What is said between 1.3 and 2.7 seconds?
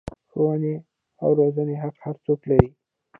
روزنې حق هر څوک لري.